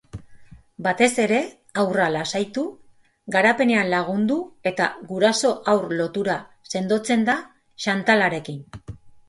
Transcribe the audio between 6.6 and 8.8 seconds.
sendotzen da shantalarekin.